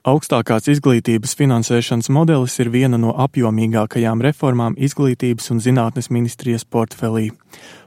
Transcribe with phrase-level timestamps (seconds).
[0.00, 7.26] Augstākās izglītības finansēšanas modelis ir viena no apjomīgākajām reformām izglītības un zinātnes ministrijas portfelī.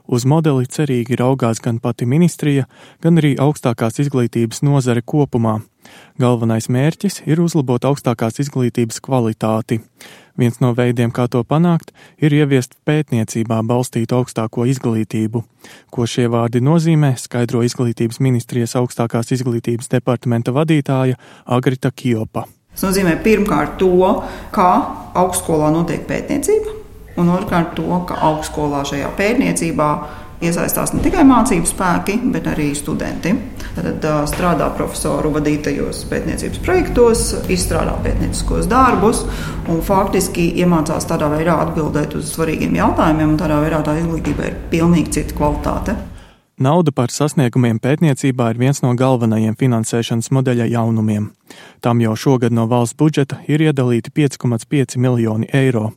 [0.06, 2.68] Uz modeli cerīgi raugās gan pati ministrija,
[3.02, 5.56] gan arī augstākās izglītības nozare kopumā.
[6.20, 9.80] Galvenais mērķis ir uzlabot augstākās izglītības kvalitāti.
[10.38, 15.44] Viens no veidiem, kā to panākt, ir ieviest pētniecībā balstītu augstāko izglītību.
[15.94, 22.48] Ko šie vārdi nozīmē, skaidro izglītības ministrijas augstākās izglītības departamenta vadītāja Agrita Kjopa.
[22.74, 23.94] Tas nozīmē pirmkārt to,
[24.50, 24.70] kā
[25.14, 26.74] augstskolā notiek pētniecība,
[27.22, 29.90] un otrkārt to, ka augstskolā šajā pētniecībā
[30.48, 33.34] iesaistās ne tikai mācību spēki, bet arī studenti.
[33.74, 39.24] Tad strādā profesoru vadītajos pētniecības projektos, izstrādā pētnieciskos darbus
[39.72, 44.58] un faktiski iemācās tādā veidā atbildēt uz svarīgiem jautājumiem, un tādā veidā tā izglītība ir
[44.72, 45.96] pilnīgi cita kvalitāte.
[46.54, 51.32] Nauda par sasniegumiem pētniecībā ir viens no galvenajiem finansēšanas modeļa jaunumiem.
[51.82, 55.90] Tam jau šogad no valsts budžeta ir iedalīti 5,5 miljoni eiro.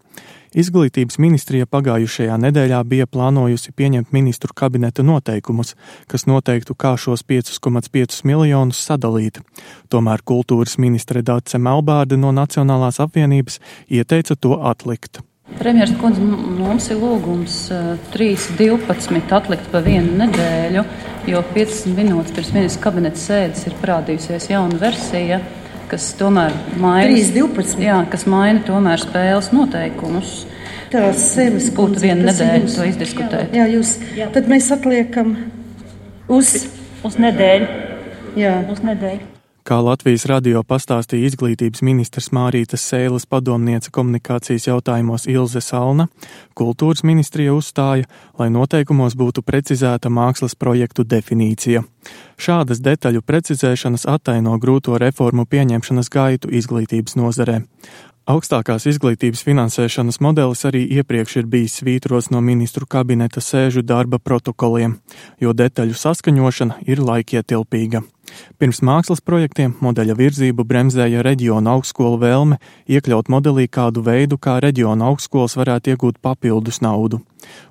[0.56, 5.76] Izglītības ministrija pagājušajā nedēļā bija plānojusi pieņemt ministru kabineta noteikumus,
[6.08, 9.42] kas noteiktu, kā šos 5,5 miljonus sadalīt.
[9.92, 13.59] Tomēr kultūras ministre Dāce Melbārde no Nacionālās apvienības
[13.92, 15.20] ieteica to atlikt.
[15.58, 17.59] Premjeras kundze, mums ir lūgums
[18.14, 19.22] 3.12.
[19.34, 20.84] atlikt pa vienu nedēļu,
[21.32, 25.39] jo 15 minūtes pirms ministra kabineta sēdes ir parādījusies jauna versija,
[25.91, 27.80] kas tomēr maina, 3.12.
[27.83, 30.41] Jā, kas maina tomēr spēles noteikumus.
[30.91, 33.55] Tās sevis būtu viena nedēļa to izdiskutēt.
[33.55, 34.30] Jā, jūs, jā.
[34.35, 35.33] tad mēs atliekam
[36.31, 36.53] uz,
[37.08, 37.71] uz nedēļu.
[38.39, 38.61] Jā.
[38.71, 39.36] Uz nedēļu.
[39.68, 46.06] Kā Latvijas radio pastāstīja izglītības ministrs Mārītas Sēles padomniece komunikācijas jautājumos Ilze Salna,
[46.56, 48.08] kultūras ministrija uzstāja,
[48.40, 51.84] lai noteikumos būtu precizēta mākslas projektu definīcija.
[52.40, 57.60] Šādas detaļu precizēšanas attaino grūto reformu pieņemšanas gaitu izglītības nozarē.
[58.28, 64.98] Augstākās izglītības finansēšanas modelis arī iepriekš ir bijis svītros no ministru kabineta sēžu darba protokoliem,
[65.39, 68.02] jo detaļu saskaņošana ir laikietilpīga.
[68.60, 72.58] Pirms mākslas projektiem modeļa virzību bremzēja reģiona augstskola vēlme
[72.92, 77.21] iekļaut modelī kādu veidu, kā reģiona augstskolas varētu iegūt papildus naudu.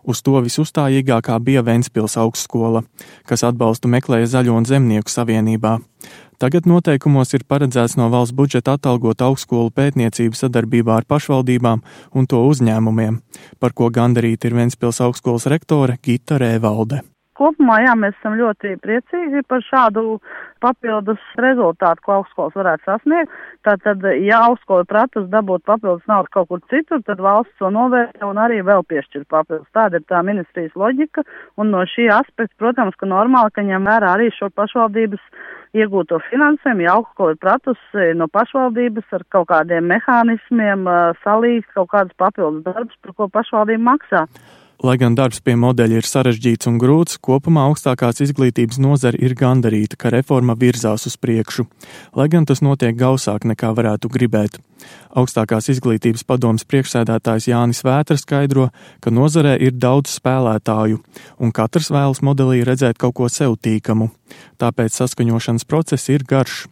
[0.09, 2.87] Uz to visuzstājīgākā bija Ventspils augstskola,
[3.29, 5.77] kas atbalstu meklēja Zaļo un Zemnieku savienībā.
[6.37, 12.45] Tagad noteikumos ir paredzēts no valsts budžeta atalgot augstskolu pētniecību sadarbībā ar pašvaldībām un to
[12.51, 13.23] uzņēmumiem,
[13.59, 17.01] par ko gandarīti ir Ventspils augstskolas rektore Gita Rēvalde.
[17.37, 20.19] Kopumā jā, mēs esam ļoti priecīgi par šādu
[20.65, 23.35] papildus rezultātu, ko augstskolas varētu sasniegt.
[23.67, 28.41] Tātad, ja augstskola pratus dabūt papildus naudu kaut kur citur, tad valsts to novērtē un
[28.41, 29.69] arī vēl piešķir papildus.
[29.77, 31.27] Tāda ir tā ministrijas loģika,
[31.61, 35.25] un no šī aspekta, protams, ka normāli, ka ņem vērā arī šo pašvaldības
[35.77, 40.89] iegūto finansējumu, ja augstskola ir pratusi no pašvaldības ar kaut kādiem mehānismiem
[41.25, 44.25] salīgt kaut kādus papildus darbus, par ko pašvaldība maksā.
[44.85, 49.97] Lai gan darbs pie modeļa ir sarežģīts un grūts, kopumā augstākās izglītības nozara ir gandarīta,
[49.97, 51.65] ka reforma virzās uz priekšu,
[52.13, 54.61] lai gan tas notiek gausāk nekā varētu gribēt.
[55.17, 58.69] Augstākās izglītības padomas priekšsēdētājs Jānis Vētra skaidro,
[59.01, 61.01] ka nozarē ir daudz spēlētāju,
[61.41, 64.11] un katrs vēlas modelī redzēt kaut ko sev tīkamu.
[64.61, 66.67] Tāpēc saskaņošanas process ir garš.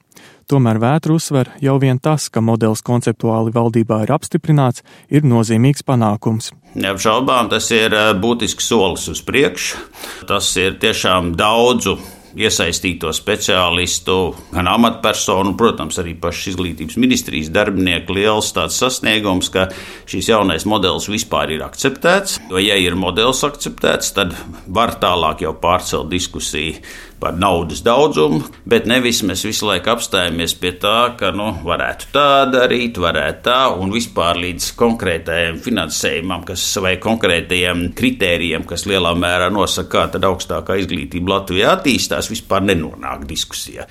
[0.50, 6.52] Tomēr vētru uzsver jau vien tas, ka modelis konceptuāli valdībā ir apstiprināts, ir nozīmīgs panākums.
[6.76, 9.80] Neapšaubām tas ir eh, būtisks solis uz priekšu.
[10.28, 11.96] Tas ir tiešām daudzu
[12.38, 14.16] iesaistīto speciālistu,
[14.52, 19.68] gan amatpersonu, protams, arī pašas izglītības ministrijas darbinieku liels tāds sasniegums, ka
[20.10, 22.40] šīs jaunais modelis vispār ir akceptēts.
[22.50, 24.34] Jo, ja ir modelis akceptēts, tad
[24.66, 26.82] var tālāk jau pārcelt diskusiju
[27.24, 32.44] par naudas daudzumu, bet nevis mēs visu laiku apstājamies pie tā, ka nu, varētu tā
[32.52, 39.48] darīt, varētu tā, un vispār līdz konkrētajam finansējumam, kas vai konkrētajiem kritērijiem, kas lielā mērā
[39.54, 43.88] nosaka, kā tad augstākā izglītība Latvijā attīstās, vispār nenonāk diskusijā.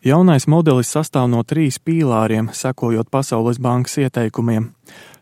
[0.00, 4.70] Jaunais modelis sastāv no trīs pīlāriem, sekojot Pasaules bankas ieteikumiem.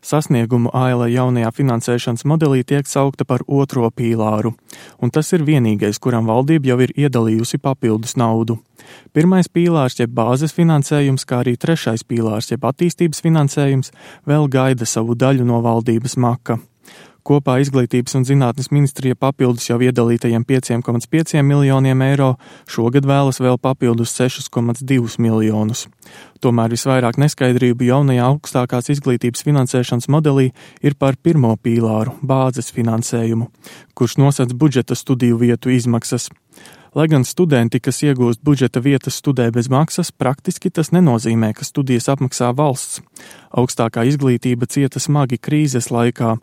[0.07, 4.53] Sasniegumu aila jaunajā finansēšanas modelī tiek saukta par otro pīlāru,
[5.03, 8.61] un tas ir vienīgais, kuram valdība jau ir iedalījusi papildus naudu.
[9.13, 13.91] Pirmais pīlārs, jeb bāzes finansējums, kā arī trešais pīlārs, jeb attīstības finansējums,
[14.31, 16.61] vēl gaida savu daļu no valdības maka.
[17.27, 22.35] Kopā Izglītības un zinātnes ministrija papildus jau iedalītajiem 5,5 miljoniem eiro
[22.71, 25.87] šogad vēlas vēl papildus 6,2 miljonus.
[26.39, 30.53] Tomēr visvairāk neskaidrību jaunajā augstākās izglītības finansēšanas modelī
[30.83, 33.49] ir par pirmo pīlāru- bāzes finansējumu,
[33.95, 36.29] kurš nosacīs budžeta studiju vietu izmaksas.
[36.95, 42.09] Lai gan studenti, kas iegūst budžeta vietas, studē bez maksas, praktiski tas nenozīmē, ka studijas
[42.09, 43.03] apmaksā valsts.
[43.53, 46.37] Augstākā izglītība cieta smagi krīzes laikā,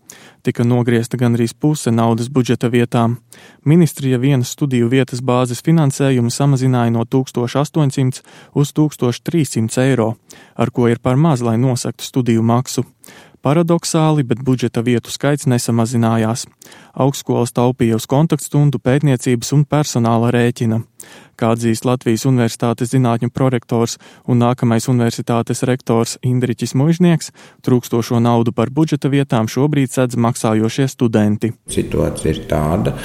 [0.46, 3.18] tika nogriezta gandrīz puse naudas budžeta vietām.
[3.66, 8.22] Ministrija vienas studiju vietas bāzes finansējumu samazināja no 1800
[8.54, 9.85] uz 1300 eiro,
[10.56, 12.86] ar ko ir par maz, lai nosaktu studiju maksu.
[13.46, 16.48] Paradoxāli, bet budžeta vietu skaits nesamazinājās.
[16.98, 20.82] Augstskolas taupīja uz kontaktstundu, pētniecības un personāla rēķina.
[21.36, 23.98] Kā atzīst Latvijas Universitātes zinātņu prorektors
[24.28, 27.34] un nākamais universitātes rektors Indriķis Mužnieks,
[27.66, 31.52] trūkstošo naudu par budžeta vietām šobrīd sedz maksājošie studenti.
[31.76, 32.96] Situācija ir tāda,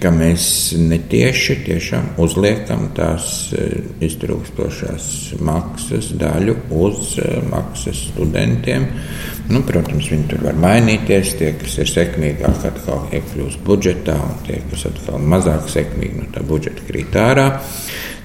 [0.00, 3.54] ka mēs netieši tiešām uzliekam tās
[4.04, 5.06] iztrūkstošās
[5.44, 7.14] maksas daļu uz
[7.48, 8.90] maksas studentiem.
[9.48, 11.36] Nu, protams, viņi tur var mainīties.
[11.38, 16.42] Tie, kas ir sekmīgāk, atkal iekļūst budžetā, un tie, kas atkal mazāk sekmīgi, no tā
[16.46, 17.45] budžeta krīt ārā.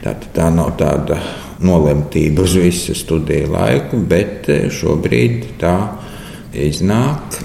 [0.02, 1.20] Tātad tā nav tāda
[1.62, 5.76] nolemtība uz visu studiju laiku, bet šobrīd tā
[6.58, 7.40] iznāk.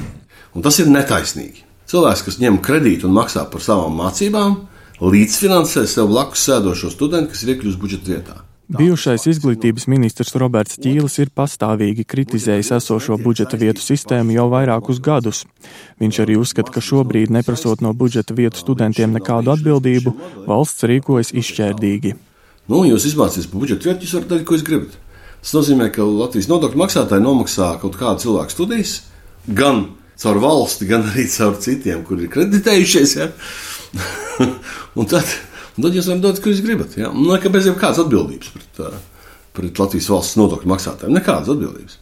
[0.56, 1.66] Un tas ir netaisnīgi.
[1.86, 4.56] Cilvēks, kas ņem kredītu un maksā par savām mācībām,
[5.04, 8.40] līdzfinansē sev blakus sēdošo studentu, kas ir iekļuvis budžeta vietā.
[8.66, 15.44] Bijušais izglītības ministrs Roberts Ķīlis ir pastāvīgi kritizējis esošo budžeta vietu sistēmu jau vairākus gadus.
[16.02, 20.16] Viņš arī uzskata, ka šobrīd, neprasot no budžeta vietu studentiem nekādu atbildību,
[20.50, 22.16] valsts rīkojas izšķērdīgi.
[22.66, 24.98] Nu, jūs izmācīties par budžeta vietu, jūs varat darīt, ko jūs gribat.
[25.46, 28.96] Tas nozīmē, ka Latvijas nodokļu maksātāji nomaksā kaut kādu cilvēku studijas,
[29.46, 33.18] gan caur valsti, gan arī caur citiem, kuri ir kreditējušies.
[33.22, 33.30] Ja?
[34.98, 35.30] un tad
[35.84, 36.96] tad jūs varat dot, ko jūs gribat.
[36.96, 37.12] Ja?
[37.12, 38.82] Un nekā bez jebkādas atbildības pret,
[39.56, 41.16] pret Latvijas valsts nodokļu maksātājiem.
[41.18, 41.98] Nekādas atbildības.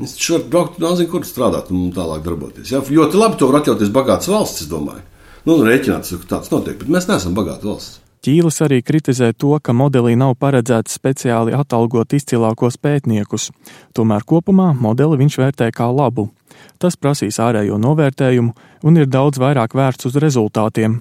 [0.00, 2.70] Jūs taču varat braukt, nezinu, kur strādāt un tālāk darboties.
[2.72, 2.80] Ja?
[2.80, 5.02] Ļoti labi to var atļauties bagātas valsts, es domāju.
[5.48, 8.00] Nu, rēķināt, ka tāds notiek, bet mēs neesam bagāta valsts.
[8.20, 13.48] Ķīlis arī kritizē to, ka modelī nav paredzēts speciāli atalgot izcilākos pētniekus.
[13.96, 16.26] Tomēr kopumā modeli viņš vērtē kā labu.
[16.80, 18.54] Tas prasīs ārējo novērtējumu
[18.88, 20.94] un ir daudz vairāk vērsts uz rezultātiem,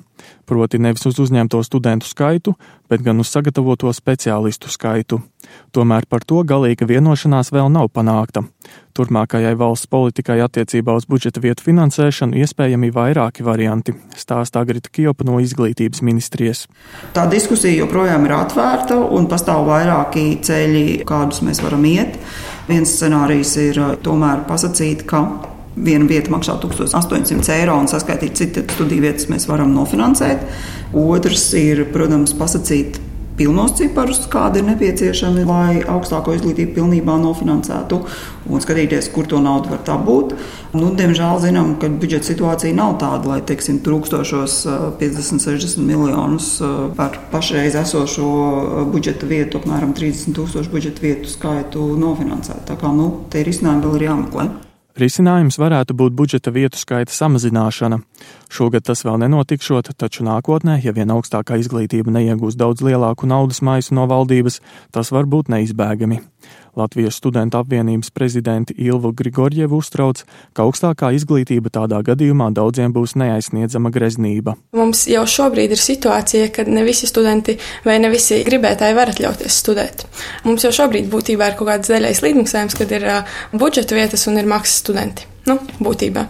[0.44, 2.52] proti nevis uz uzņemto studentu skaitu,
[2.92, 5.22] bet gan uz sagatavoto speciālistu skaitu.
[5.72, 8.44] Tomēr par to galīga vienošanās vēl nav panākta.
[8.98, 15.38] Turmākajai valsts politikai attiecībā uz budžeta vietu finansēšanu iespējami vairāki varianti, stāstā Grita Kjopa no
[15.40, 16.66] Izglītības ministrijas.
[17.16, 22.20] Tā diskusija joprojām ir atvērta un pastāv vairāki ceļi, kādus mēs varam iet.
[22.68, 25.24] Viens scenārijs ir tomēr pasakīt, ka
[25.76, 30.48] viena vieta maksā 1800 eiro un saskaitīt, cik studiju vietas mēs varam nofinansēt.
[30.98, 33.00] Otrs ir, protams, pasakīt
[33.40, 38.02] pilnos ciparus, kādi ir nepieciešami, lai augstāko izglītību pilnībā nofinansētu
[38.52, 40.36] un skatīties, kur to naudu var dabūt.
[40.76, 44.60] Nu, diemžēl zinām, ka budžeta situācija nav tāda, lai teiksim, trūkstošos
[45.00, 46.52] 50, 60 miljonus
[47.00, 48.30] par pašreiz esošo
[48.92, 52.68] budžeta vietu, apmēram 30 tūkstošu budžeta vietu skaitu nofinansētu.
[52.74, 54.52] Tā kā nu, te ir izcinājumi vēl ir jāmeklē.
[55.00, 58.02] Risinājums varētu būt budžeta vietu skaita samazināšana.
[58.52, 63.96] Šogad tas vēl nenotikšot, taču nākotnē, ja vien augstākā izglītība neiegūs daudz lielāku naudas maisu
[63.96, 64.60] no valdības,
[64.92, 66.20] tas var būt neizbēgami.
[66.80, 70.22] Latvijas studentu apvienības prezidenti Ilvu Grigorjevu uztrauc,
[70.54, 74.56] ka augstākā izglītība tādā gadījumā daudziem būs neaizsniedzama greznība.
[74.78, 79.60] Mums jau šobrīd ir situācija, kad ne visi studenti vai ne visi gribētāji var atļauties
[79.64, 80.06] studēt.
[80.46, 83.08] Mums jau šobrīd būtībā ir kaut kāds zaļais līdzmaksājums, kad ir
[83.52, 85.30] budžeta vietas un ir maksas studenti.
[85.50, 86.26] Nu, būtībā.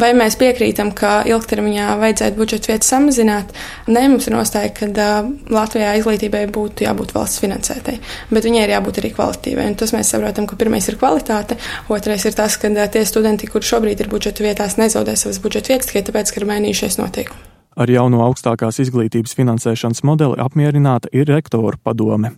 [0.00, 3.54] Vai mēs piekrītam, ka ilgtermiņā vajadzētu budžeta vietas samazināt?
[3.88, 7.96] Nē, mums ir nostāja, ka uh, Latvijā izglītībai būtu jābūt valsts finansētai,
[8.34, 9.68] bet viņai ir jābūt arī kvalitīvai.
[9.70, 11.56] Un tas mēs saprotam, ka pirmais ir kvalitāte,
[11.88, 15.72] otrais ir tas, ka uh, tie studenti, kur šobrīd ir budžeta vietās, nezaudē savas budžeta
[15.72, 17.46] vietas tikai tāpēc, ka ir mainījušies noteikumi.
[17.78, 22.34] Ar jauno augstākās izglītības finansēšanas modeli apmierināta ir rektoru padome.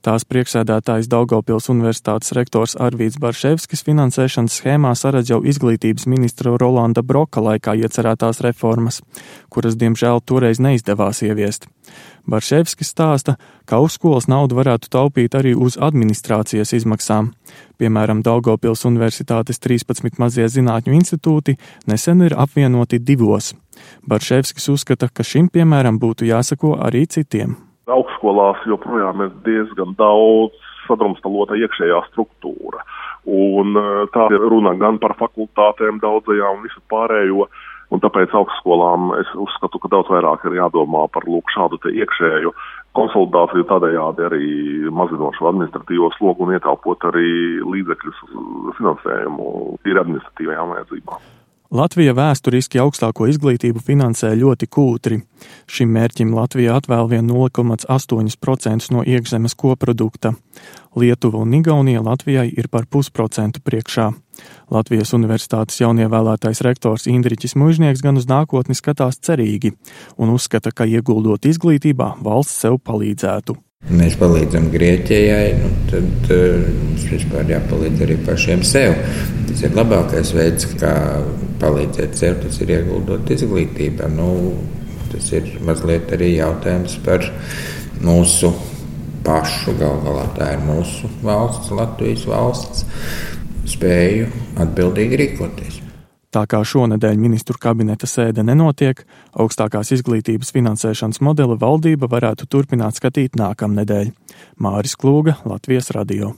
[0.00, 7.42] Tās priekšsēdētājs Daugopils Universitātes rektors Arvīts Barševskis finansēšanas schēmā saredz jau izglītības ministra Rolanda Broka
[7.44, 9.02] laikā iecerētās reformas,
[9.52, 11.68] kuras diemžēl toreiz neizdevās ieviest.
[12.24, 13.36] Barševskis stāsta,
[13.68, 17.34] ka augstskolas naudu varētu taupīt arī uz administrācijas izmaksām.
[17.76, 23.52] Piemēram, Daugopils Universitātes 13 mazie zinātņu institūti nesen ir apvienoti divos.
[24.08, 27.58] Barševskis uzskata, ka šim piemēram būtu jāsako arī citiem
[27.88, 30.56] augstskolās joprojām ir diezgan daudz
[30.86, 32.84] sadrumstalota iekšējā struktūra.
[33.30, 37.48] Un e, tā ir runa gan par fakultātēm daudzajām un visu pārējo,
[37.90, 42.52] Un tāpēc augstskolām es uzskatu, ka daudz vairāk ir jādomā par lūk šādu iekšēju
[42.94, 44.46] konsolidāciju tādējādi arī
[44.94, 48.22] mazinošu administratīvo slogu un ietāpot arī līdzekļus
[48.78, 49.50] finansējumu
[49.82, 51.28] tīri administratīvajām vajadzībām.
[51.70, 55.20] Latvija vēsturiski augstāko izglītību finansē ļoti kūtri.
[55.70, 60.32] Šim mērķim Latvija atvēl vien 0,8% no iekšzemes koprodukta.
[60.98, 64.08] Lietuva un Igaunija Latvijai ir par pusprocentu priekšā.
[64.74, 69.76] Latvijas universitātes jaunievēlētais rektors Indriķis Mužnieks gan uz nākotni skatās cerīgi
[70.18, 73.60] un uzskata, ka ieguldot izglītībā valsts sev palīdzētu.
[73.88, 78.94] Mēs palīdzam Grieķijai, nu tad uh, mums vispār jāpalīdz arī pašiem sev.
[79.48, 80.92] Tas ir labākais veids, kā
[81.62, 84.06] palīdzēt sev, tas ir ieguldot izglītībā.
[84.14, 84.28] Nu,
[85.10, 87.26] tas ir mazliet arī jautājums par
[88.04, 88.52] mūsu
[89.26, 90.28] pašu galu galā.
[90.38, 92.86] Tā ir mūsu valsts, Latvijas valsts
[93.74, 95.82] spēju atbildīgi rīkoties.
[96.30, 99.02] Tā kā šonadēļ ministru kabineta sēde nenotiek,
[99.34, 104.14] augstākās izglītības finansēšanas modeli valdība varētu turpināt skatīt nākamnedēļ.
[104.62, 106.36] Māris Klūga, Latvijas radio.